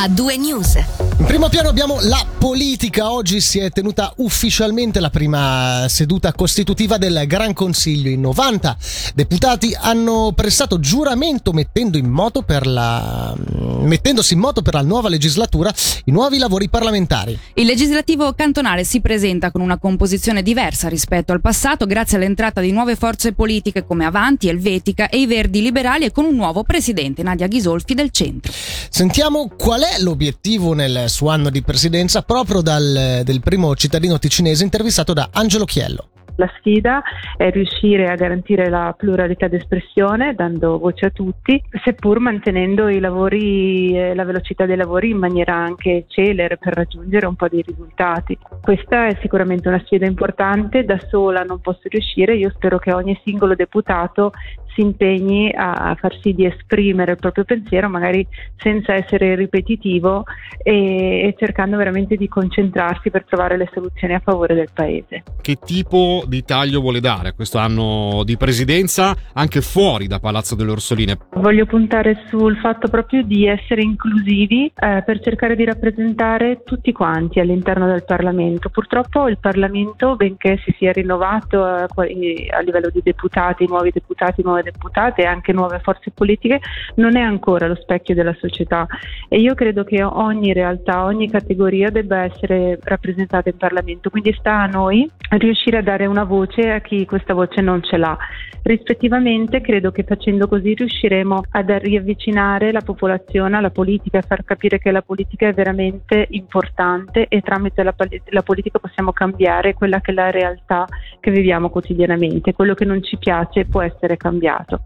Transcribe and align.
a 0.00 0.08
due 0.08 0.38
news. 0.38 1.09
In 1.20 1.26
primo 1.26 1.50
piano 1.50 1.68
abbiamo 1.68 1.98
la 2.00 2.24
politica. 2.38 3.12
Oggi 3.12 3.42
si 3.42 3.58
è 3.58 3.68
tenuta 3.70 4.14
ufficialmente 4.16 5.00
la 5.00 5.10
prima 5.10 5.84
seduta 5.86 6.32
costitutiva 6.32 6.96
del 6.96 7.24
Gran 7.26 7.52
Consiglio. 7.52 8.08
I 8.08 8.16
90 8.16 8.76
deputati 9.14 9.76
hanno 9.78 10.32
prestato 10.34 10.80
giuramento 10.80 11.52
mettendo 11.52 11.98
in 11.98 12.08
moto 12.08 12.40
per 12.40 12.66
la, 12.66 13.36
mettendosi 13.36 14.32
in 14.32 14.40
moto 14.40 14.62
per 14.62 14.72
la 14.72 14.80
nuova 14.80 15.10
legislatura 15.10 15.70
i 16.06 16.10
nuovi 16.10 16.38
lavori 16.38 16.70
parlamentari. 16.70 17.38
Il 17.52 17.66
legislativo 17.66 18.32
cantonale 18.32 18.84
si 18.84 19.02
presenta 19.02 19.50
con 19.50 19.60
una 19.60 19.76
composizione 19.76 20.42
diversa 20.42 20.88
rispetto 20.88 21.32
al 21.32 21.42
passato 21.42 21.84
grazie 21.84 22.16
all'entrata 22.16 22.62
di 22.62 22.72
nuove 22.72 22.96
forze 22.96 23.34
politiche 23.34 23.84
come 23.84 24.06
Avanti, 24.06 24.48
Elvetica 24.48 25.10
e 25.10 25.18
i 25.18 25.26
Verdi 25.26 25.60
Liberali 25.60 26.06
e 26.06 26.12
con 26.12 26.24
un 26.24 26.34
nuovo 26.34 26.62
presidente, 26.62 27.22
Nadia 27.22 27.46
Ghisolfi 27.46 27.92
del 27.92 28.10
centro. 28.10 28.50
Sentiamo 28.88 29.50
qual 29.54 29.82
è 29.82 30.00
l'obiettivo 30.00 30.72
nel 30.72 31.08
suo 31.10 31.28
anno 31.28 31.50
di 31.50 31.62
presidenza 31.62 32.22
proprio 32.22 32.62
dal 32.62 33.22
primo 33.42 33.74
cittadino 33.74 34.18
ticinese 34.18 34.64
intervistato 34.64 35.12
da 35.12 35.28
Angelo 35.32 35.64
Chiello. 35.64 36.08
La 36.36 36.50
sfida 36.56 37.02
è 37.36 37.50
riuscire 37.50 38.06
a 38.06 38.14
garantire 38.14 38.70
la 38.70 38.94
pluralità 38.96 39.46
d'espressione 39.46 40.34
dando 40.34 40.78
voce 40.78 41.06
a 41.06 41.10
tutti, 41.10 41.62
seppur 41.84 42.18
mantenendo 42.18 42.88
lavori, 42.88 43.94
eh, 43.94 44.14
la 44.14 44.24
velocità 44.24 44.64
dei 44.64 44.76
lavori 44.76 45.10
in 45.10 45.18
maniera 45.18 45.54
anche 45.54 46.06
celere 46.08 46.56
per 46.56 46.72
raggiungere 46.72 47.26
un 47.26 47.34
po' 47.34 47.48
di 47.48 47.60
risultati. 47.60 48.38
Questa 48.62 49.08
è 49.08 49.18
sicuramente 49.20 49.68
una 49.68 49.82
sfida 49.84 50.06
importante, 50.06 50.84
da 50.84 50.98
sola 51.10 51.42
non 51.42 51.60
posso 51.60 51.82
riuscire, 51.84 52.34
io 52.36 52.50
spero 52.54 52.78
che 52.78 52.94
ogni 52.94 53.20
singolo 53.22 53.54
deputato 53.54 54.32
si 54.80 54.86
impegni 54.86 55.52
a 55.54 55.94
far 55.98 56.18
sì 56.22 56.32
di 56.32 56.46
esprimere 56.46 57.12
il 57.12 57.18
proprio 57.18 57.44
pensiero, 57.44 57.88
magari 57.88 58.26
senza 58.56 58.94
essere 58.94 59.34
ripetitivo 59.34 60.24
e, 60.62 60.72
e, 60.72 61.34
cercando 61.38 61.76
veramente 61.76 62.16
di 62.16 62.28
concentrarsi 62.28 63.10
per 63.10 63.24
trovare 63.24 63.56
le 63.56 63.68
soluzioni 63.72 64.14
a 64.14 64.20
favore 64.20 64.54
del 64.54 64.68
Paese. 64.72 65.22
Che 65.40 65.58
tipo 65.64 66.24
di 66.26 66.42
taglio 66.44 66.80
vuole 66.80 67.00
dare 67.00 67.28
a 67.28 67.32
questo 67.32 67.58
anno 67.58 68.22
di 68.24 68.36
presidenza 68.36 69.14
anche 69.34 69.60
fuori 69.60 70.06
da 70.06 70.18
Palazzo 70.18 70.54
delle 70.54 70.70
Orsoline? 70.70 71.18
Voglio 71.34 71.66
puntare 71.66 72.24
sul 72.28 72.56
fatto 72.58 72.88
proprio 72.88 73.22
di 73.22 73.46
essere 73.46 73.82
inclusivi 73.82 74.72
eh, 74.74 75.02
per 75.04 75.20
cercare 75.20 75.56
di 75.56 75.64
rappresentare 75.64 76.62
tutti 76.64 76.92
quanti 76.92 77.40
all'interno 77.40 77.86
del 77.86 78.04
Parlamento. 78.04 78.70
Purtroppo 78.70 79.28
il 79.28 79.38
Parlamento, 79.38 80.16
benché 80.16 80.58
si 80.64 80.74
sia 80.78 80.92
rinnovato 80.92 81.62
a, 81.62 81.82
a 81.84 82.60
livello 82.60 82.90
di 82.90 83.00
deputati, 83.02 83.66
nuovi 83.66 83.90
deputati, 83.90 84.42
nuove 84.42 84.62
deputate 84.62 84.69
e 85.16 85.24
anche 85.24 85.52
nuove 85.52 85.80
forze 85.80 86.10
politiche, 86.10 86.60
non 86.96 87.16
è 87.16 87.20
ancora 87.20 87.66
lo 87.66 87.74
specchio 87.74 88.14
della 88.14 88.34
società 88.38 88.86
e 89.28 89.38
io 89.38 89.54
credo 89.54 89.84
che 89.84 90.02
ogni 90.02 90.52
realtà, 90.52 91.04
ogni 91.04 91.30
categoria 91.30 91.90
debba 91.90 92.24
essere 92.24 92.78
rappresentata 92.82 93.48
in 93.48 93.56
Parlamento, 93.56 94.10
quindi 94.10 94.32
sta 94.38 94.60
a 94.60 94.66
noi 94.66 95.08
riuscire 95.30 95.78
a 95.78 95.82
dare 95.82 96.06
una 96.06 96.24
voce 96.24 96.70
a 96.70 96.80
chi 96.80 97.04
questa 97.06 97.34
voce 97.34 97.60
non 97.60 97.82
ce 97.82 97.96
l'ha. 97.96 98.16
Rispettivamente 98.62 99.60
credo 99.60 99.90
che 99.90 100.04
facendo 100.04 100.46
così 100.46 100.74
riusciremo 100.74 101.42
ad 101.50 101.70
riavvicinare 101.70 102.72
la 102.72 102.82
popolazione 102.82 103.56
alla 103.56 103.70
politica 103.70 104.18
e 104.18 104.22
far 104.22 104.44
capire 104.44 104.78
che 104.78 104.90
la 104.90 105.02
politica 105.02 105.48
è 105.48 105.52
veramente 105.52 106.26
importante 106.30 107.26
e 107.28 107.40
tramite 107.40 107.82
la, 107.82 107.94
la 108.26 108.42
politica 108.42 108.78
possiamo 108.78 109.12
cambiare 109.12 109.74
quella 109.74 110.00
che 110.00 110.10
è 110.10 110.14
la 110.14 110.30
realtà 110.30 110.86
che 111.20 111.30
viviamo 111.30 111.70
quotidianamente. 111.70 112.52
Quello 112.52 112.74
che 112.74 112.84
non 112.84 113.02
ci 113.02 113.16
piace 113.16 113.64
può 113.64 113.80
essere 113.82 114.16
cambiato. 114.16 114.82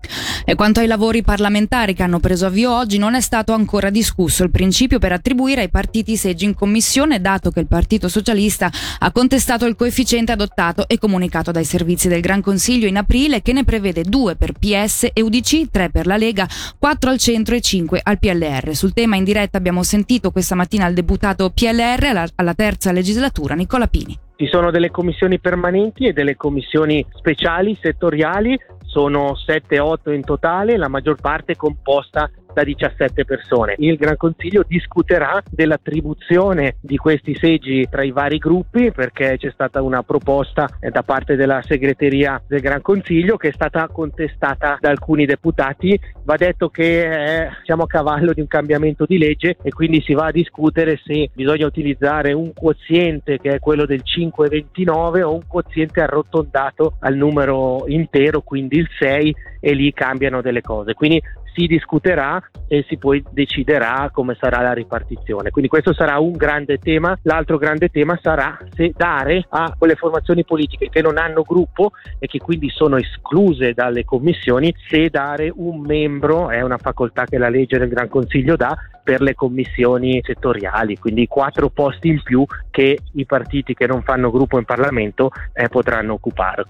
E 0.46 0.56
quanto 0.56 0.80
ai 0.80 0.86
lavori 0.86 1.22
parlamentari 1.22 1.94
che 1.94 2.02
hanno 2.02 2.20
preso 2.20 2.44
avvio 2.44 2.70
oggi, 2.76 2.98
non 2.98 3.14
è 3.14 3.22
stato 3.22 3.54
ancora 3.54 3.88
discusso 3.88 4.44
il 4.44 4.50
principio 4.50 4.98
per 4.98 5.10
attribuire 5.10 5.62
ai 5.62 5.70
partiti 5.70 6.16
seggi 6.16 6.44
in 6.44 6.54
commissione, 6.54 7.22
dato 7.22 7.50
che 7.50 7.60
il 7.60 7.66
Partito 7.66 8.08
Socialista 8.08 8.70
ha 8.98 9.10
contestato 9.10 9.64
il 9.64 9.74
coefficiente 9.74 10.32
adottato 10.32 10.86
e 10.86 10.98
comunicato 10.98 11.50
dai 11.50 11.64
servizi 11.64 12.08
del 12.08 12.20
Gran 12.20 12.42
Consiglio 12.42 12.86
in 12.86 12.98
aprile, 12.98 13.40
che 13.40 13.54
ne 13.54 13.64
prevede 13.64 14.02
due 14.02 14.36
per 14.36 14.52
PS 14.52 15.08
e 15.14 15.22
UDC, 15.22 15.70
tre 15.70 15.88
per 15.88 16.06
la 16.06 16.18
Lega, 16.18 16.46
quattro 16.78 17.08
al 17.08 17.16
centro 17.16 17.54
e 17.54 17.62
cinque 17.62 18.00
al 18.02 18.18
PLR. 18.18 18.74
Sul 18.74 18.92
tema 18.92 19.16
in 19.16 19.24
diretta 19.24 19.56
abbiamo 19.56 19.82
sentito 19.82 20.30
questa 20.30 20.54
mattina 20.54 20.86
il 20.86 20.94
deputato 20.94 21.50
PLR 21.54 22.32
alla 22.34 22.54
terza 22.54 22.92
legislatura, 22.92 23.54
Nicola 23.54 23.86
Pini. 23.86 24.18
Ci 24.36 24.48
sono 24.48 24.72
delle 24.72 24.90
commissioni 24.90 25.38
permanenti 25.38 26.06
e 26.06 26.12
delle 26.12 26.34
commissioni 26.34 27.06
speciali, 27.14 27.78
settoriali, 27.80 28.58
sono 28.94 29.32
7-8 29.32 30.12
in 30.12 30.22
totale, 30.22 30.76
la 30.76 30.86
maggior 30.86 31.20
parte 31.20 31.56
composta 31.56 32.30
da 32.54 32.62
17 32.62 33.24
persone. 33.24 33.74
Il 33.78 33.96
Gran 33.96 34.16
Consiglio 34.16 34.64
discuterà 34.66 35.42
dell'attribuzione 35.50 36.76
di 36.80 36.96
questi 36.96 37.34
seggi 37.34 37.86
tra 37.90 38.02
i 38.02 38.12
vari 38.12 38.38
gruppi 38.38 38.92
perché 38.92 39.36
c'è 39.36 39.50
stata 39.50 39.82
una 39.82 40.02
proposta 40.02 40.68
eh, 40.80 40.90
da 40.90 41.02
parte 41.02 41.36
della 41.36 41.60
segreteria 41.62 42.40
del 42.46 42.60
Gran 42.60 42.80
Consiglio 42.80 43.36
che 43.36 43.48
è 43.48 43.52
stata 43.52 43.88
contestata 43.88 44.78
da 44.80 44.88
alcuni 44.88 45.26
deputati. 45.26 45.98
Va 46.22 46.36
detto 46.36 46.68
che 46.68 47.42
eh, 47.42 47.48
siamo 47.64 47.82
a 47.82 47.86
cavallo 47.86 48.32
di 48.32 48.40
un 48.40 48.46
cambiamento 48.46 49.04
di 49.04 49.18
legge 49.18 49.56
e 49.60 49.70
quindi 49.70 50.00
si 50.00 50.14
va 50.14 50.26
a 50.26 50.32
discutere 50.32 51.00
se 51.04 51.30
bisogna 51.34 51.66
utilizzare 51.66 52.32
un 52.32 52.52
quoziente 52.54 53.38
che 53.38 53.54
è 53.54 53.58
quello 53.58 53.84
del 53.84 54.02
5,29 54.04 55.22
o 55.22 55.34
un 55.34 55.46
quoziente 55.46 56.00
arrotondato 56.00 56.96
al 57.00 57.16
numero 57.16 57.84
intero, 57.88 58.42
quindi 58.42 58.78
il 58.78 58.88
6 58.98 59.34
e 59.60 59.72
lì 59.72 59.92
cambiano 59.92 60.40
delle 60.40 60.60
cose. 60.60 60.94
Quindi 60.94 61.20
si 61.54 61.66
discuterà 61.66 62.42
e 62.66 62.84
si 62.88 62.96
poi 62.96 63.22
deciderà 63.30 64.10
come 64.12 64.36
sarà 64.38 64.60
la 64.60 64.72
ripartizione. 64.72 65.50
Quindi 65.50 65.70
questo 65.70 65.94
sarà 65.94 66.18
un 66.18 66.32
grande 66.32 66.78
tema. 66.78 67.16
L'altro 67.22 67.56
grande 67.56 67.88
tema 67.88 68.18
sarà 68.20 68.58
se 68.74 68.92
dare 68.94 69.46
a 69.48 69.74
quelle 69.78 69.94
formazioni 69.94 70.44
politiche 70.44 70.88
che 70.88 71.00
non 71.00 71.16
hanno 71.16 71.42
gruppo 71.42 71.92
e 72.18 72.26
che 72.26 72.38
quindi 72.38 72.68
sono 72.70 72.96
escluse 72.96 73.72
dalle 73.72 74.04
commissioni, 74.04 74.74
se 74.88 75.08
dare 75.08 75.52
un 75.54 75.80
membro, 75.80 76.50
è 76.50 76.60
una 76.60 76.78
facoltà 76.78 77.24
che 77.24 77.38
la 77.38 77.48
legge 77.48 77.78
del 77.78 77.88
Gran 77.88 78.08
Consiglio 78.08 78.56
dà, 78.56 78.76
per 79.04 79.20
le 79.20 79.34
commissioni 79.34 80.20
settoriali, 80.24 80.96
quindi 80.98 81.26
quattro 81.26 81.68
posti 81.68 82.08
in 82.08 82.22
più 82.22 82.44
che 82.70 82.98
i 83.12 83.26
partiti 83.26 83.74
che 83.74 83.86
non 83.86 84.02
fanno 84.02 84.30
gruppo 84.30 84.58
in 84.58 84.64
Parlamento 84.64 85.30
eh, 85.52 85.68
potranno 85.68 86.14
occupare. 86.14 86.64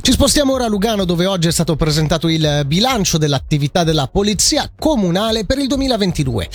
Ci 0.00 0.12
spostiamo 0.12 0.52
ora 0.52 0.66
a 0.66 0.68
Lugano 0.68 1.04
dove 1.04 1.26
oggi 1.26 1.48
è 1.48 1.52
stato 1.52 1.74
presentato 1.74 2.28
il 2.28 2.62
bilancio 2.66 3.18
dell'attività 3.18 3.82
della 3.82 4.06
Polizia 4.06 4.70
Comunale 4.78 5.44
per 5.44 5.58
il 5.58 5.66
2022. 5.66 6.48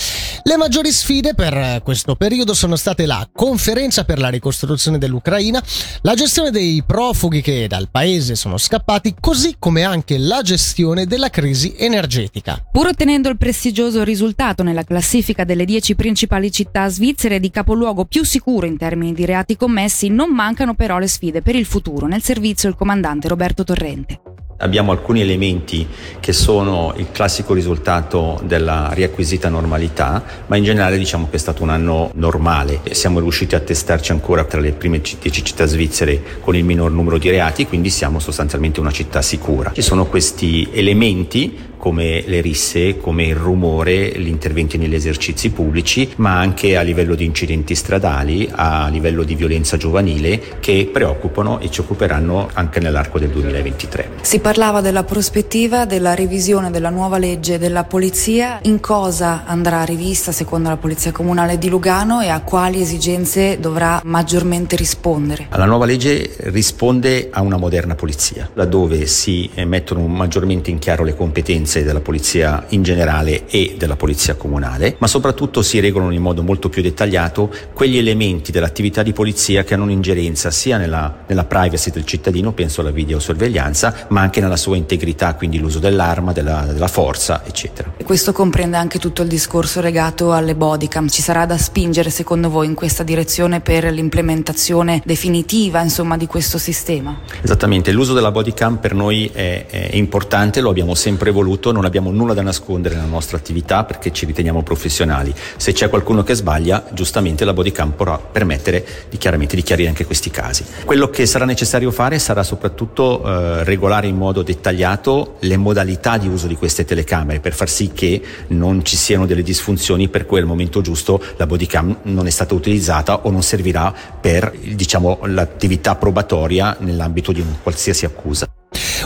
Le 0.44 0.56
maggiori 0.56 0.90
sfide 0.90 1.34
per 1.34 1.82
questo 1.84 2.14
periodo 2.16 2.54
sono 2.54 2.74
state 2.76 3.04
la 3.04 3.28
conferenza 3.30 4.04
per 4.04 4.18
la 4.18 4.30
ricostruzione 4.30 4.96
dell'Ucraina, 4.96 5.62
la 6.02 6.14
gestione 6.14 6.50
dei 6.50 6.82
profughi 6.86 7.42
che 7.42 7.66
dal 7.68 7.88
paese 7.90 8.34
sono 8.34 8.56
scappati, 8.56 9.16
così 9.20 9.56
come 9.58 9.82
anche 9.82 10.16
la 10.16 10.40
gestione 10.40 11.04
della 11.04 11.28
crisi 11.28 11.74
energetica. 11.76 12.64
Pur 12.72 12.86
ottenendo 12.86 13.28
il 13.28 13.36
prestigioso 13.36 14.04
risultato 14.04 14.62
nella 14.62 14.84
classifica 14.84 15.44
delle 15.44 15.66
dieci 15.66 15.94
principali 15.94 16.50
città 16.50 16.88
svizzere 16.88 17.40
di 17.40 17.50
capoluogo 17.50 18.06
più 18.06 18.24
sicuro 18.24 18.64
in 18.64 18.78
termini 18.78 19.12
di 19.12 19.26
reati 19.26 19.54
commessi, 19.54 20.08
non 20.08 20.30
mancano 20.30 20.74
però 20.74 20.96
le 20.96 21.08
sfide 21.08 21.42
per 21.42 21.56
il 21.56 21.66
futuro. 21.66 22.06
Nel 22.06 22.22
servizio 22.22 22.70
il 22.70 22.74
comandante 22.74 23.17
Roberto 23.26 23.64
Torrente 23.64 24.20
abbiamo 24.58 24.92
alcuni 24.92 25.20
elementi 25.20 25.86
che 26.20 26.32
sono 26.32 26.92
il 26.96 27.10
classico 27.12 27.54
risultato 27.54 28.40
della 28.44 28.90
riacquisita 28.92 29.48
normalità, 29.48 30.22
ma 30.46 30.56
in 30.56 30.64
generale 30.64 30.98
diciamo 30.98 31.28
che 31.28 31.36
è 31.36 31.38
stato 31.38 31.62
un 31.62 31.70
anno 31.70 32.10
normale. 32.14 32.80
Siamo 32.90 33.20
riusciti 33.20 33.54
a 33.54 33.60
testarci 33.60 34.12
ancora 34.12 34.44
tra 34.44 34.60
le 34.60 34.72
prime 34.72 35.00
10 35.00 35.44
città 35.44 35.66
svizzere 35.66 36.22
con 36.40 36.56
il 36.56 36.64
minor 36.64 36.90
numero 36.90 37.18
di 37.18 37.30
reati, 37.30 37.66
quindi 37.66 37.90
siamo 37.90 38.18
sostanzialmente 38.18 38.80
una 38.80 38.90
città 38.90 39.22
sicura. 39.22 39.72
Ci 39.74 39.82
sono 39.82 40.06
questi 40.06 40.68
elementi 40.72 41.67
come 41.78 42.24
le 42.26 42.40
risse, 42.40 42.98
come 42.98 43.24
il 43.24 43.36
rumore, 43.36 44.12
gli 44.18 44.26
interventi 44.26 44.76
negli 44.76 44.94
esercizi 44.94 45.50
pubblici, 45.50 46.10
ma 46.16 46.38
anche 46.38 46.76
a 46.76 46.82
livello 46.82 47.14
di 47.14 47.24
incidenti 47.24 47.74
stradali, 47.74 48.50
a 48.52 48.88
livello 48.88 49.22
di 49.22 49.34
violenza 49.34 49.76
giovanile 49.76 50.58
che 50.60 50.90
preoccupano 50.92 51.60
e 51.60 51.70
ci 51.70 51.80
occuperanno 51.80 52.50
anche 52.52 52.80
nell'arco 52.80 53.18
del 53.18 53.30
2023. 53.30 54.10
Si 54.22 54.40
parlava 54.40 54.80
della 54.80 55.04
prospettiva 55.04 55.86
della 55.86 56.14
revisione 56.14 56.70
della 56.70 56.90
nuova 56.90 57.18
legge 57.18 57.58
della 57.58 57.84
polizia, 57.84 58.58
in 58.62 58.80
cosa 58.80 59.44
andrà 59.46 59.84
rivista 59.84 60.32
secondo 60.32 60.68
la 60.68 60.76
Polizia 60.76 61.12
Comunale 61.12 61.58
di 61.58 61.68
Lugano 61.68 62.20
e 62.20 62.28
a 62.28 62.40
quali 62.40 62.80
esigenze 62.80 63.58
dovrà 63.60 64.00
maggiormente 64.04 64.74
rispondere? 64.74 65.46
La 65.52 65.64
nuova 65.64 65.84
legge 65.84 66.34
risponde 66.38 67.28
a 67.30 67.40
una 67.40 67.56
moderna 67.56 67.94
polizia, 67.94 68.50
laddove 68.54 69.06
si 69.06 69.48
mettono 69.64 70.06
maggiormente 70.06 70.70
in 70.70 70.78
chiaro 70.78 71.04
le 71.04 71.14
competenze 71.14 71.67
competenze 71.68 71.84
della 71.84 72.00
polizia 72.00 72.64
in 72.68 72.82
generale 72.82 73.46
e 73.46 73.74
della 73.76 73.96
polizia 73.96 74.34
comunale, 74.36 74.96
ma 74.98 75.06
soprattutto 75.06 75.60
si 75.60 75.78
regolano 75.80 76.12
in 76.12 76.22
modo 76.22 76.42
molto 76.42 76.70
più 76.70 76.80
dettagliato 76.80 77.52
quegli 77.74 77.98
elementi 77.98 78.50
dell'attività 78.50 79.02
di 79.02 79.12
polizia 79.12 79.64
che 79.64 79.74
hanno 79.74 79.84
un'ingerenza 79.84 80.50
sia 80.50 80.78
nella, 80.78 81.24
nella 81.26 81.44
privacy 81.44 81.90
del 81.90 82.06
cittadino, 82.06 82.52
penso 82.52 82.80
alla 82.80 82.90
videosorveglianza, 82.90 84.06
ma 84.08 84.22
anche 84.22 84.40
nella 84.40 84.56
sua 84.56 84.76
integrità, 84.76 85.34
quindi 85.34 85.58
l'uso 85.58 85.78
dell'arma, 85.78 86.32
della, 86.32 86.64
della 86.72 86.88
forza, 86.88 87.42
eccetera. 87.44 87.92
Questo 88.02 88.32
comprende 88.32 88.76
anche 88.78 88.98
tutto 88.98 89.22
il 89.22 89.28
discorso 89.28 89.80
legato 89.80 90.32
alle 90.32 90.54
bodycam. 90.54 91.08
Ci 91.08 91.20
sarà 91.20 91.44
da 91.44 91.58
spingere 91.58 92.08
secondo 92.08 92.48
voi 92.48 92.66
in 92.66 92.74
questa 92.74 93.02
direzione 93.02 93.60
per 93.60 93.84
l'implementazione 93.92 95.02
definitiva 95.04 95.82
insomma, 95.82 96.16
di 96.16 96.26
questo 96.26 96.56
sistema? 96.56 97.20
Esattamente, 97.42 97.92
l'uso 97.92 98.14
della 98.14 98.30
bodycam 98.30 98.78
per 98.78 98.94
noi 98.94 99.30
è, 99.32 99.66
è 99.66 99.96
importante, 99.96 100.60
lo 100.60 100.70
abbiamo 100.70 100.94
sempre 100.94 101.30
voluto, 101.30 101.57
non 101.66 101.84
abbiamo 101.84 102.10
nulla 102.10 102.34
da 102.34 102.42
nascondere 102.42 102.94
nella 102.94 103.06
nostra 103.06 103.36
attività 103.36 103.84
perché 103.84 104.12
ci 104.12 104.26
riteniamo 104.26 104.62
professionali. 104.62 105.34
Se 105.56 105.72
c'è 105.72 105.88
qualcuno 105.88 106.22
che 106.22 106.34
sbaglia, 106.34 106.86
giustamente 106.92 107.44
la 107.44 107.52
bodycam 107.52 107.90
potrà 107.92 108.18
permettere 108.18 108.86
di, 109.08 109.18
chiaramente, 109.18 109.56
di 109.56 109.62
chiarire 109.62 109.88
anche 109.88 110.06
questi 110.06 110.30
casi. 110.30 110.64
Quello 110.84 111.10
che 111.10 111.26
sarà 111.26 111.44
necessario 111.44 111.90
fare 111.90 112.18
sarà 112.18 112.42
soprattutto 112.42 113.22
eh, 113.24 113.64
regolare 113.64 114.06
in 114.06 114.16
modo 114.16 114.42
dettagliato 114.42 115.36
le 115.40 115.56
modalità 115.56 116.16
di 116.16 116.28
uso 116.28 116.46
di 116.46 116.56
queste 116.56 116.84
telecamere 116.84 117.40
per 117.40 117.52
far 117.52 117.68
sì 117.68 117.90
che 117.92 118.22
non 118.48 118.84
ci 118.84 118.96
siano 118.96 119.26
delle 119.26 119.42
disfunzioni 119.42 120.08
per 120.08 120.26
cui 120.26 120.38
al 120.38 120.46
momento 120.46 120.80
giusto 120.80 121.22
la 121.36 121.46
bodycam 121.46 121.98
non 122.02 122.26
è 122.26 122.30
stata 122.30 122.54
utilizzata 122.54 123.20
o 123.24 123.30
non 123.30 123.42
servirà 123.42 123.92
per 124.20 124.52
diciamo, 124.74 125.20
l'attività 125.24 125.94
probatoria 125.96 126.76
nell'ambito 126.80 127.32
di 127.32 127.40
un 127.40 127.54
qualsiasi 127.62 128.04
accusa. 128.04 128.57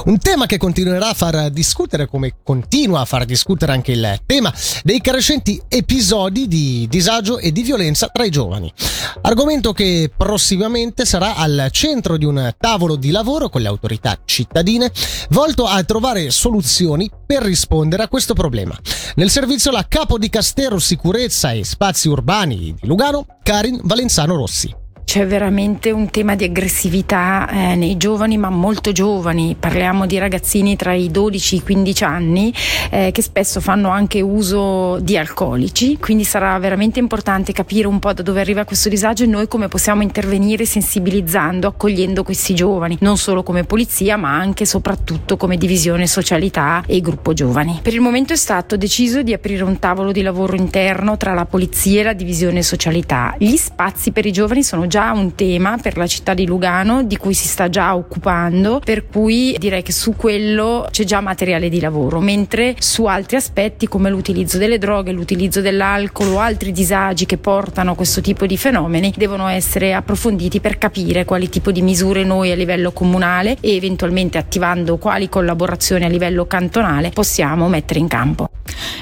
Un 0.05 0.19
tema 0.19 0.47
che 0.47 0.59
continuerà 0.59 1.11
a 1.11 1.15
far 1.15 1.51
discutere, 1.51 2.09
come 2.09 2.35
continua 2.43 3.01
a 3.01 3.05
far 3.05 3.25
discutere 3.25 3.71
anche 3.71 3.93
il 3.93 4.21
tema 4.27 4.53
dei 4.83 5.01
crescenti 5.01 5.63
episodi 5.69 6.49
di 6.49 6.89
disagio 6.91 7.39
e 7.39 7.53
di 7.53 7.63
violenza 7.63 8.09
tra 8.09 8.25
i 8.25 8.31
giovani. 8.31 8.73
Argomento 9.21 9.73
che 9.73 10.11
prossimamente 10.17 11.05
sarà 11.05 11.37
al 11.37 11.69
centro 11.71 12.17
di 12.17 12.25
un 12.25 12.53
tavolo 12.59 12.97
di 12.97 13.13
lavoro 13.13 13.49
con 13.49 13.63
le 13.63 13.69
autorità 13.69 14.19
cittadine 14.25 14.91
volto 15.31 15.67
a 15.67 15.81
trovare 15.85 16.31
soluzioni 16.31 17.09
per 17.25 17.43
rispondere 17.43 18.03
a 18.03 18.09
questo 18.09 18.35
problema. 18.35 18.77
Nel 19.15 19.31
servizio 19.31 19.71
la 19.71 19.87
capo 19.87 20.19
di 20.19 20.29
Castero 20.29 20.81
Sicurezza 20.81 21.53
e 21.53 21.63
Spazi 21.63 22.09
Urbani 22.09 22.57
di 22.57 22.75
Lugano, 22.83 23.25
Karin 23.45 23.81
Valenzano 23.85 24.35
Rossi 24.35 24.81
c'è 25.13 25.27
veramente 25.27 25.91
un 25.91 26.09
tema 26.09 26.35
di 26.35 26.45
aggressività 26.45 27.47
eh, 27.51 27.75
nei 27.75 27.99
giovani, 27.99 28.39
ma 28.39 28.49
molto 28.49 28.93
giovani. 28.93 29.55
Parliamo 29.61 30.07
di 30.07 30.17
ragazzini 30.17 30.75
tra 30.75 30.95
i 30.95 31.11
12 31.11 31.55
e 31.55 31.59
i 31.59 31.63
15 31.63 32.05
anni 32.05 32.55
eh, 32.89 33.11
che 33.13 33.21
spesso 33.21 33.61
fanno 33.61 33.91
anche 33.91 34.23
uso 34.23 34.99
di 35.01 35.19
alcolici, 35.19 35.99
quindi 35.99 36.25
sarà 36.25 36.59
veramente 36.59 36.99
importante 36.99 37.53
capire 37.53 37.89
un 37.89 37.99
po' 37.99 38.15
da 38.15 38.23
dove 38.23 38.41
arriva 38.41 38.65
questo 38.65 38.89
disagio 38.89 39.25
e 39.25 39.27
noi 39.27 39.49
come 39.49 39.69
possiamo 39.69 40.01
intervenire 40.01 40.65
sensibilizzando, 40.65 41.67
accogliendo 41.67 42.23
questi 42.23 42.55
giovani, 42.55 42.97
non 43.01 43.19
solo 43.19 43.43
come 43.43 43.65
polizia, 43.65 44.17
ma 44.17 44.35
anche 44.35 44.63
e 44.63 44.67
soprattutto 44.67 45.37
come 45.37 45.59
divisione 45.59 46.07
socialità 46.07 46.85
e 46.87 47.03
gruppo 47.03 47.35
giovani. 47.35 47.81
Per 47.83 47.93
il 47.93 48.01
momento 48.01 48.33
è 48.33 48.37
stato 48.37 48.79
deciso 48.79 49.21
di 49.21 49.35
aprire 49.35 49.63
un 49.63 49.79
tavolo 49.79 50.11
di 50.11 50.23
lavoro 50.23 50.57
interno 50.57 51.19
tra 51.19 51.35
la 51.35 51.45
polizia 51.45 52.01
e 52.01 52.05
la 52.05 52.13
divisione 52.15 52.63
socialità. 52.63 53.35
Gli 53.37 53.57
spazi 53.57 54.11
per 54.11 54.25
i 54.25 54.33
giovani 54.33 54.63
sono 54.63 54.87
già 54.87 55.01
un 55.11 55.35
tema 55.35 55.77
per 55.77 55.97
la 55.97 56.07
città 56.07 56.35
di 56.35 56.47
Lugano 56.47 57.03
di 57.03 57.17
cui 57.17 57.35
si 57.35 57.49
sta 57.49 57.69
già 57.69 57.97
occupando, 57.97 58.81
per 58.85 59.09
cui 59.09 59.57
direi 59.59 59.83
che 59.83 59.91
su 59.91 60.15
quello 60.15 60.87
c'è 60.91 61.05
già 61.05 61.21
materiale 61.21 61.69
di 61.69 61.81
lavoro, 61.81 62.21
mentre 62.21 62.77
su 62.79 63.07
altri 63.07 63.37
aspetti 63.37 63.89
come 63.89 64.11
l'utilizzo 64.11 64.59
delle 64.59 64.79
droghe, 64.79 65.13
l'utilizzo 65.13 65.61
dell'alcol 65.61 66.29
o 66.29 66.39
altri 66.39 66.71
disagi 66.71 67.27
che 67.27 67.39
portano 67.39 67.93
a 67.93 67.95
questo 67.97 68.21
tipo 68.21 68.47
di 68.47 68.57
fenomeni 68.57 69.13
devono 69.17 69.49
essere 69.49 69.95
approfonditi 69.95 70.61
per 70.61 70.79
capire 70.79 71.25
quali 71.25 71.49
tipo 71.49 71.73
di 71.73 71.83
misure 71.83 72.23
noi 72.23 72.53
a 72.53 72.55
livello 72.55 72.93
comunale 72.93 73.57
e 73.61 73.75
eventualmente 73.75 74.39
attivando 74.39 74.99
quali 74.99 75.29
collaborazioni 75.29 76.05
a 76.05 76.09
livello 76.09 76.47
cantonale 76.47 77.11
possiamo 77.11 77.69
mettere 77.69 77.99
in 77.99 78.09
campo. 78.09 78.52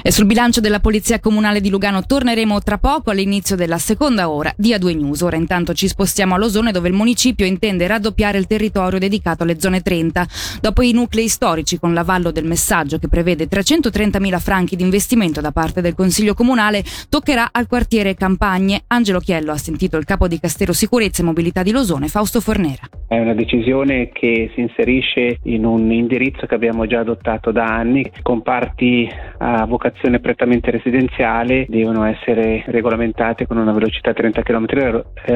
E 0.03 0.11
sul 0.11 0.25
bilancio 0.25 0.59
della 0.59 0.79
Polizia 0.79 1.19
Comunale 1.19 1.61
di 1.61 1.69
Lugano 1.69 2.03
torneremo 2.03 2.59
tra 2.61 2.77
poco 2.77 3.11
all'inizio 3.11 3.55
della 3.55 3.77
seconda 3.77 4.29
ora 4.29 4.53
di 4.55 4.73
A2 4.73 4.95
News. 4.97 5.21
Ora 5.21 5.35
intanto 5.35 5.73
ci 5.73 5.87
spostiamo 5.87 6.35
all'Osone 6.35 6.71
dove 6.71 6.87
il 6.87 6.93
municipio 6.93 7.45
intende 7.45 7.87
raddoppiare 7.87 8.37
il 8.37 8.47
territorio 8.47 8.99
dedicato 8.99 9.43
alle 9.43 9.59
zone 9.59 9.81
30. 9.81 10.27
Dopo 10.61 10.81
i 10.81 10.91
nuclei 10.91 11.27
storici 11.27 11.79
con 11.79 11.93
l'avallo 11.93 12.31
del 12.31 12.45
messaggio 12.45 12.97
che 12.97 13.07
prevede 13.07 13.47
330.000 13.47 14.39
franchi 14.39 14.75
di 14.75 14.83
investimento 14.83 15.41
da 15.41 15.51
parte 15.51 15.81
del 15.81 15.95
Consiglio 15.95 16.33
Comunale, 16.33 16.83
toccherà 17.09 17.49
al 17.51 17.67
quartiere 17.67 18.15
Campagne. 18.15 18.83
Angelo 18.87 19.19
Chiello 19.19 19.51
ha 19.51 19.57
sentito 19.57 19.97
il 19.97 20.05
capo 20.05 20.27
di 20.27 20.39
Castero 20.39 20.73
Sicurezza 20.73 21.21
e 21.21 21.25
Mobilità 21.25 21.63
di 21.63 21.71
Losone, 21.71 22.07
Fausto 22.07 22.39
Fornera. 22.41 22.89
È 23.07 23.19
una 23.19 23.33
decisione 23.33 24.09
che 24.13 24.51
si 24.55 24.61
inserisce 24.61 25.39
in 25.43 25.65
un 25.65 25.91
indirizzo 25.91 26.45
che 26.45 26.55
abbiamo 26.55 26.87
già 26.87 26.99
adottato 26.99 27.51
da 27.51 27.65
anni. 27.65 28.09
Comparti 28.21 29.09
a 29.39 29.60
vocazione 29.65 30.19
prettamente 30.19 30.71
residenziale 30.71 31.65
devono 31.67 32.05
essere 32.05 32.63
regolamentate 32.67 33.47
con 33.47 33.57
una 33.57 33.71
velocità 33.71 34.13
30 34.13 34.41
km 34.41 34.65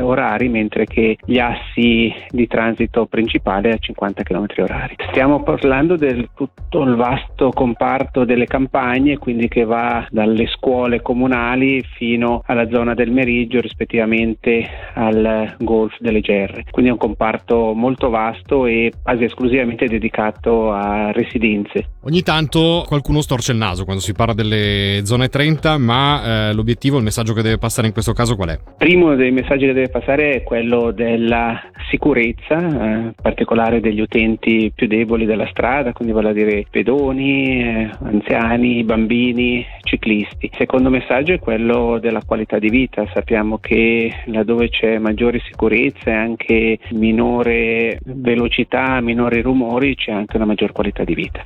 orari 0.01 0.35
orari, 0.35 0.49
mentre 0.49 0.85
che 0.85 1.17
gli 1.23 1.39
assi 1.39 2.13
di 2.29 2.47
transito 2.47 3.05
principale 3.05 3.71
a 3.71 3.77
50 3.77 4.23
km 4.23 4.45
orari. 4.57 4.95
Stiamo 5.09 5.43
parlando 5.43 5.95
del 5.95 6.29
tutto 6.35 6.81
il 6.81 6.95
vasto 6.95 7.51
comparto 7.51 8.25
delle 8.25 8.45
campagne, 8.45 9.17
quindi 9.17 9.47
che 9.47 9.63
va 9.63 10.05
dalle 10.09 10.47
scuole 10.47 11.01
comunali 11.01 11.83
fino 11.95 12.41
alla 12.45 12.67
zona 12.69 12.93
del 12.93 13.11
Meriggio, 13.11 13.59
rispettivamente 13.59 14.67
al 14.93 15.55
Golf 15.59 15.95
delle 15.99 16.21
Gerre. 16.21 16.65
Quindi 16.69 16.89
è 16.89 16.93
un 16.93 16.99
comparto 16.99 17.73
molto 17.73 18.09
vasto 18.09 18.65
e 18.65 18.91
quasi 19.01 19.25
esclusivamente 19.25 19.87
dedicato 19.87 20.71
a 20.71 21.11
residenze. 21.11 21.91
Ogni 22.03 22.21
tanto 22.21 22.83
qualcuno 22.87 23.21
storce 23.21 23.51
il 23.51 23.57
naso 23.57 23.83
quando 23.83 24.01
si 24.05 24.13
parla 24.13 24.33
delle 24.33 25.01
zone 25.03 25.29
30, 25.29 25.79
ma 25.79 26.49
eh, 26.49 26.53
l'obiettivo, 26.53 26.97
il 26.97 27.03
messaggio 27.03 27.33
che 27.33 27.41
deve 27.41 27.57
passare 27.57 27.87
in 27.87 27.93
questo 27.93 28.13
caso 28.13 28.35
qual 28.35 28.49
è? 28.49 28.59
Primo 28.77 29.15
dei 29.15 29.31
messaggi 29.31 29.65
che 29.65 29.73
deve 29.73 29.89
passare 29.89 30.35
è 30.35 30.43
quello 30.43 30.91
della 30.91 31.59
sicurezza, 31.89 32.55
eh, 32.55 32.95
in 32.97 33.13
particolare 33.19 33.79
degli 33.79 33.99
utenti 33.99 34.71
più 34.73 34.85
deboli 34.85 35.25
della 35.25 35.47
strada, 35.47 35.91
quindi 35.91 36.13
vale 36.13 36.29
a 36.29 36.33
dire 36.33 36.65
pedoni, 36.69 37.63
eh, 37.63 37.89
anziani, 38.03 38.83
bambini, 38.83 39.65
ciclisti. 39.81 40.51
Secondo 40.55 40.91
messaggio 40.91 41.33
è 41.33 41.39
quello 41.39 41.97
della 41.99 42.21
qualità 42.23 42.59
di 42.59 42.69
vita. 42.69 43.09
Sappiamo 43.11 43.57
che 43.57 44.11
laddove 44.25 44.69
c'è 44.69 44.99
maggiore 44.99 45.41
sicurezza 45.49 46.11
e 46.11 46.13
anche 46.13 46.79
minore 46.91 47.99
velocità, 48.03 49.01
minori 49.01 49.41
rumori, 49.41 49.95
c'è 49.95 50.11
anche 50.11 50.35
una 50.35 50.45
maggior 50.45 50.71
qualità 50.71 51.03
di 51.03 51.15
vita. 51.15 51.43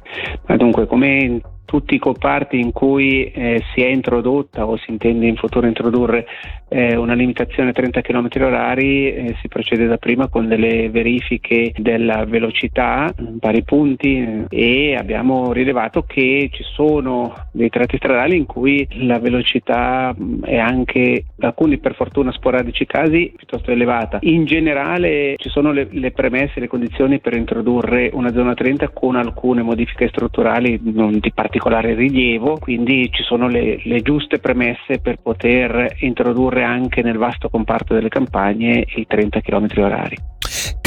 Ma 0.47 0.57
dunque, 0.57 0.87
come 0.87 1.39
tutti 1.69 1.93
i 1.93 1.99
comparti 1.99 2.59
in 2.59 2.71
cui 2.71 3.25
eh, 3.25 3.61
si 3.71 3.83
è 3.83 3.85
introdotta 3.85 4.65
o 4.65 4.75
si 4.77 4.89
intende 4.89 5.27
in 5.27 5.35
futuro 5.35 5.67
introdurre 5.67 6.25
eh, 6.67 6.95
una 6.95 7.13
limitazione 7.13 7.69
a 7.69 7.73
30 7.73 8.01
km 8.01 8.27
orari 8.41 9.13
eh, 9.13 9.35
si 9.39 9.47
procede 9.47 9.85
da 9.85 9.97
prima 9.97 10.29
con 10.29 10.47
delle 10.47 10.89
verifiche 10.89 11.71
della 11.77 12.25
velocità 12.25 13.13
in 13.19 13.37
vari 13.39 13.61
punti 13.63 14.17
eh, 14.17 14.45
e 14.49 14.95
abbiamo 14.95 15.53
rilevato 15.53 16.05
che 16.07 16.49
ci 16.51 16.63
sono 16.63 17.35
dei 17.51 17.69
tratti 17.69 17.97
stradali 17.97 18.35
in 18.35 18.47
cui 18.47 18.87
la 19.05 19.19
velocità 19.19 20.11
mm, 20.19 20.43
è 20.45 20.57
anche 20.57 21.25
alcuni 21.37 21.77
per 21.77 21.93
fortuna 21.93 22.31
sporadici 22.31 22.87
casi 22.87 23.31
piuttosto 23.35 23.69
elevata. 23.69 24.17
In 24.21 24.45
generale 24.45 25.35
ci 25.37 25.49
sono 25.49 25.71
le, 25.71 25.87
le 25.91 26.09
premesse, 26.09 26.59
le 26.59 26.67
condizioni 26.67 27.19
per 27.19 27.35
introdurre 27.35 28.09
una 28.11 28.31
zona 28.31 28.55
30 28.55 28.89
con 28.89 29.15
alcune 29.15 29.61
modifiche 29.61 30.07
strutturali 30.07 30.79
non 30.81 31.19
di 31.19 31.31
particolare 31.31 31.57
particolare 31.59 31.93
rilievo, 31.93 32.57
quindi 32.57 33.09
ci 33.11 33.23
sono 33.23 33.49
le, 33.49 33.81
le 33.83 34.01
giuste 34.01 34.39
premesse 34.39 34.99
per 35.01 35.17
poter 35.21 35.97
introdurre 35.99 36.63
anche 36.63 37.01
nel 37.03 37.17
vasto 37.17 37.49
comparto 37.49 37.93
delle 37.93 38.07
campagne 38.07 38.85
i 38.95 39.05
30 39.05 39.41
km 39.41 39.67
orari. 39.77 40.17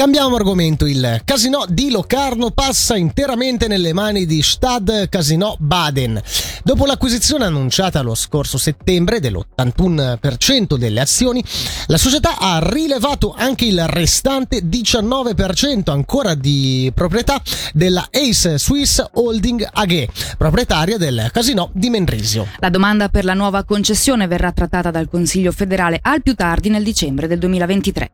Cambiamo 0.03 0.35
argomento, 0.35 0.85
il 0.85 1.21
casino 1.25 1.65
di 1.69 1.89
Locarno 1.89 2.51
passa 2.51 2.97
interamente 2.97 3.69
nelle 3.69 3.93
mani 3.93 4.27
di 4.27 4.43
Stad 4.43 5.09
Casino 5.09 5.55
Baden. 5.61 6.21
Dopo 6.65 6.87
l'acquisizione 6.87 7.45
annunciata 7.45 8.01
lo 8.01 8.17
scorso 8.17 8.59
settembre 8.59 9.21
dell'81% 9.21 10.75
delle 10.75 10.99
azioni, 10.99 11.41
la 11.87 11.99
società 11.99 12.37
ha 12.37 12.59
rilevato 12.61 13.33
anche 13.33 13.65
il 13.65 13.81
restante 13.87 14.65
19% 14.65 15.93
ancora 15.93 16.35
di 16.35 16.91
proprietà 16.93 17.41
della 17.73 18.09
Ace 18.11 18.59
Swiss 18.59 19.01
Holding 19.13 19.69
AG, 19.71 20.09
proprietaria 20.37 20.99
del 20.99 21.31
casino 21.33 21.71
di 21.75 21.91
Mendrisio. 21.91 22.49
La 22.59 22.71
domanda 22.71 23.09
per 23.09 23.25
la 23.25 23.35
nuova 23.35 23.63
concessione 23.63 24.27
verrà 24.27 24.51
trattata 24.51 24.91
dal 24.91 25.09
Consiglio 25.09 25.53
federale 25.53 26.01
al 26.03 26.23
più 26.23 26.35
tardi 26.35 26.71
nel 26.71 26.83
dicembre 26.83 27.29
del 27.29 27.39
2023. 27.39 28.11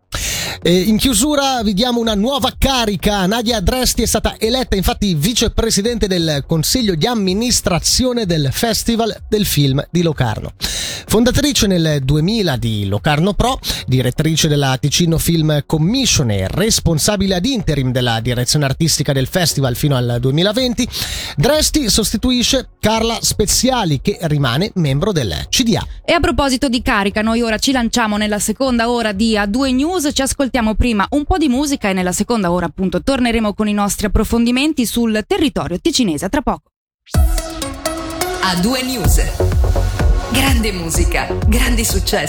E 0.62 0.80
in 0.80 0.96
chiusura 0.96 1.62
vi 1.62 1.74
diamo 1.74 2.00
una 2.00 2.14
nuova 2.14 2.52
carica. 2.58 3.26
Nadia 3.26 3.60
Dresti 3.60 4.02
è 4.02 4.06
stata 4.06 4.36
eletta 4.38 4.76
infatti 4.76 5.14
vicepresidente 5.14 6.06
del 6.06 6.44
consiglio 6.46 6.94
di 6.94 7.06
amministrazione 7.06 8.26
del 8.26 8.48
Festival 8.52 9.14
del 9.28 9.46
Film 9.46 9.84
di 9.90 10.02
Locarno. 10.02 10.52
Fondatrice 11.06 11.66
nel 11.66 12.00
2000 12.02 12.56
di 12.56 12.86
Locarno 12.86 13.34
Pro, 13.34 13.58
direttrice 13.86 14.48
della 14.48 14.76
Ticino 14.78 15.18
Film 15.18 15.62
Commission 15.66 16.30
e 16.30 16.46
responsabile 16.48 17.36
ad 17.36 17.44
interim 17.44 17.92
della 17.92 18.20
direzione 18.20 18.64
artistica 18.64 19.12
del 19.12 19.26
festival 19.26 19.76
fino 19.76 19.96
al 19.96 20.18
2020, 20.20 20.88
Dresti 21.36 21.88
sostituisce 21.88 22.70
Carla 22.80 23.18
Speziali 23.20 24.00
che 24.00 24.18
rimane 24.22 24.70
membro 24.74 25.12
del 25.12 25.46
CDA. 25.48 25.86
E 26.04 26.12
a 26.12 26.20
proposito 26.20 26.68
di 26.68 26.82
carica, 26.82 27.22
noi 27.22 27.42
ora 27.42 27.58
ci 27.58 27.72
lanciamo 27.72 28.16
nella 28.16 28.38
seconda 28.38 28.90
ora 28.90 29.12
di 29.12 29.34
A2 29.34 29.74
News, 29.74 30.10
ci 30.12 30.22
ascoltiamo 30.22 30.74
prima 30.74 31.06
un 31.10 31.24
po' 31.24 31.38
di 31.38 31.48
musica 31.48 31.88
e 31.88 31.92
nella 31.92 32.12
seconda 32.12 32.50
ora 32.50 32.66
appunto 32.66 33.02
torneremo 33.02 33.54
con 33.54 33.68
i 33.68 33.72
nostri 33.72 34.06
approfondimenti 34.06 34.86
sul 34.86 35.22
territorio 35.26 35.78
ticinese. 35.78 36.24
A 36.24 36.28
tra 36.28 36.42
poco. 36.42 36.70
A2 38.42 38.84
News. 38.84 39.87
Grande 40.38 40.70
musica, 40.70 41.26
grandi 41.48 41.84
successi. 41.84 42.26